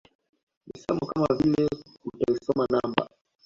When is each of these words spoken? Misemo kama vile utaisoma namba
Misemo 0.67 0.99
kama 1.09 1.27
vile 1.37 1.67
utaisoma 2.05 2.65
namba 2.71 3.03